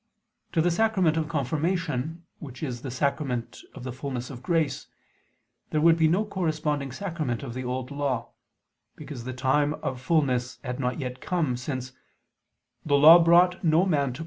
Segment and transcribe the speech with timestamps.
[0.53, 4.87] To the sacrament of Confirmation, which is the sacrament of the fulness of grace,
[5.69, 8.29] there would be no corresponding sacrament of the Old Law,
[8.95, 11.91] because the time of fulness had not yet come, since
[12.83, 14.19] "the Law brought no man [Vulg.